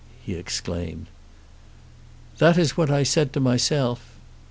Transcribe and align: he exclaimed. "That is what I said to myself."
he 0.25 0.33
exclaimed. 0.33 1.05
"That 2.39 2.57
is 2.57 2.75
what 2.75 2.89
I 2.89 3.03
said 3.03 3.31
to 3.33 3.39
myself." 3.39 4.03